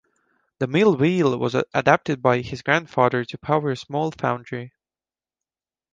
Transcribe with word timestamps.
The 0.57 0.65
mill-wheel 0.65 1.37
was 1.37 1.53
adapted 1.75 2.23
by 2.23 2.39
his 2.41 2.63
grandfather 2.63 3.23
to 3.23 3.37
power 3.37 3.69
a 3.69 3.77
small 3.77 4.09
foundry. 4.09 4.73